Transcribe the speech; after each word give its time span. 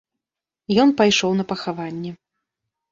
Ён 0.85 0.95
пайшоў 1.03 1.31
на 1.43 1.49
пахаванне. 1.53 2.11